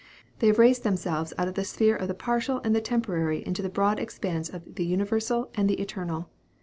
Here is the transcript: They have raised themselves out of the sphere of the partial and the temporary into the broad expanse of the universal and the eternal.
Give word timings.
They 0.39 0.47
have 0.47 0.57
raised 0.57 0.83
themselves 0.83 1.31
out 1.37 1.47
of 1.47 1.53
the 1.53 1.63
sphere 1.63 1.95
of 1.95 2.07
the 2.07 2.15
partial 2.15 2.59
and 2.63 2.75
the 2.75 2.81
temporary 2.81 3.45
into 3.45 3.61
the 3.61 3.69
broad 3.69 3.99
expanse 3.99 4.49
of 4.49 4.73
the 4.73 4.83
universal 4.87 5.51
and 5.53 5.69
the 5.69 5.79
eternal. 5.79 6.27